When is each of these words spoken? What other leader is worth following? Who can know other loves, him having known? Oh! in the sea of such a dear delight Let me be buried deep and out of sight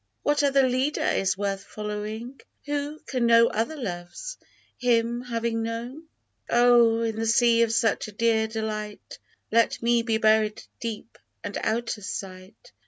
What 0.23 0.41
other 0.41 0.67
leader 0.67 1.03
is 1.05 1.37
worth 1.37 1.63
following? 1.63 2.41
Who 2.65 2.97
can 3.05 3.27
know 3.27 3.49
other 3.49 3.75
loves, 3.75 4.39
him 4.79 5.21
having 5.21 5.61
known? 5.61 6.07
Oh! 6.49 7.03
in 7.03 7.17
the 7.17 7.27
sea 7.27 7.61
of 7.61 7.71
such 7.71 8.07
a 8.07 8.11
dear 8.11 8.47
delight 8.47 9.19
Let 9.51 9.79
me 9.83 10.01
be 10.01 10.17
buried 10.17 10.63
deep 10.79 11.19
and 11.43 11.55
out 11.61 11.99
of 11.99 12.03
sight 12.05 12.71